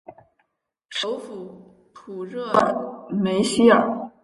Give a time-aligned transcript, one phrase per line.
[0.89, 2.51] 首府普热
[3.11, 4.11] 梅希尔。